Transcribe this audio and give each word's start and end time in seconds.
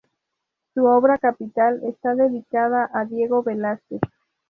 Su 0.73 0.83
obra 0.85 1.19
capital 1.19 1.79
está 1.83 2.15
dedicada 2.15 2.89
a 2.91 3.05
Diego 3.05 3.43
Velazquez. 3.43 4.01